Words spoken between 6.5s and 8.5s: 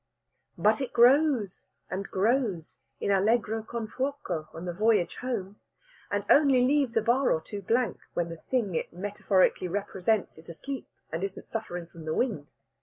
leaves a bar or two blank, when the